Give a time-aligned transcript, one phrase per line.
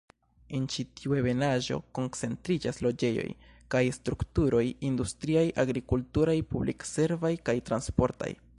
[0.59, 3.27] En ĉi tiu ebenaĵo koncentriĝas loĝejoj
[3.75, 8.33] kaj strukturoj industriaj, agrikulturaj, publik-servaj kaj transportaj.